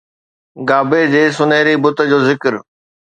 [0.67, 2.53] گابي جي سونهري بت جو ذڪر